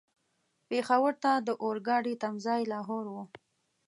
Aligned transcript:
پېښور 0.69 1.13
ته 1.23 1.31
د 1.47 1.49
اورګاډي 1.63 2.13
تم 2.23 2.33
ځای 2.45 2.61
لاهور 2.71 3.05
و. 3.09 3.15